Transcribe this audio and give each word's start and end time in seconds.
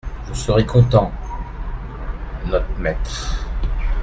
Vous 0.25 0.33
serez 0.33 0.65
content, 0.65 1.11
not' 2.47 2.79
maître…. 2.79 3.45